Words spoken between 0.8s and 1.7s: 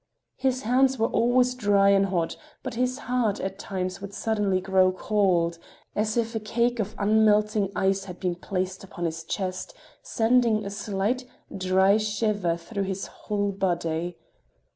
were always